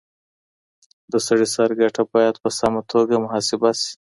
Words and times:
د 1.11 1.13
سړي 1.27 1.47
سر 1.55 1.69
ګټه 1.81 2.03
بايد 2.13 2.35
په 2.43 2.49
سمه 2.59 2.81
توګه 2.91 3.15
محاسبه 3.23 3.69
سي. 3.81 3.91